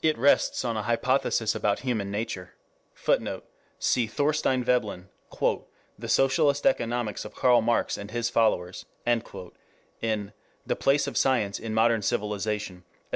It 0.00 0.16
rests 0.16 0.64
on 0.64 0.76
an 0.76 0.84
hypothesis 0.84 1.52
about 1.56 1.80
human 1.80 2.08
nature. 2.08 2.54
[Footnote: 2.94 3.44
Cf. 3.80 4.10
Thorstein 4.12 4.62
Veblen, 4.62 5.08
"The 5.98 6.08
Socialist 6.08 6.64
Economics 6.64 7.24
of 7.24 7.34
Karl 7.34 7.60
Marx 7.62 7.98
and 7.98 8.12
His 8.12 8.30
Followers," 8.30 8.86
in 10.00 10.32
The 10.64 10.76
Place 10.76 11.08
of 11.08 11.16
Science 11.16 11.58
in 11.58 11.74
Modern 11.74 12.02
Civilization, 12.02 12.84
esp. 12.86 12.98